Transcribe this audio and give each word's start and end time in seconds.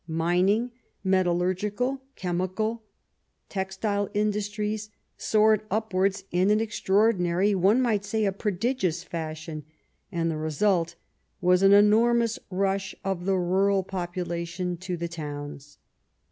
Mining, 0.07 0.71
metallurgical, 1.03 2.01
chemical, 2.15 2.81
textile 3.49 4.09
industries 4.15 4.89
soared 5.15 5.61
upwards 5.69 6.23
in 6.31 6.49
an 6.49 6.59
extra 6.59 6.95
ordinary, 6.95 7.53
one 7.53 7.79
might 7.79 8.03
say 8.03 8.25
a 8.25 8.31
prodigious 8.31 9.03
fashion, 9.03 9.63
and 10.11 10.31
the 10.31 10.37
result 10.37 10.95
was 11.39 11.61
an 11.61 11.71
enormous 11.71 12.39
rush 12.49 12.95
of 13.03 13.25
the 13.25 13.37
rural 13.37 13.83
popu 13.83 14.25
lation 14.25 14.79
to 14.79 14.97
the 14.97 15.07
towns. 15.07 15.77